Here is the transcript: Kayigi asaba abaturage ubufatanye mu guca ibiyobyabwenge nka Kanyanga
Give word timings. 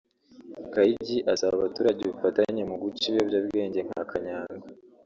Kayigi 0.73 1.17
asaba 1.31 1.53
abaturage 1.55 1.99
ubufatanye 2.03 2.61
mu 2.69 2.75
guca 2.83 3.05
ibiyobyabwenge 3.09 3.79
nka 3.87 4.01
Kanyanga 4.11 4.67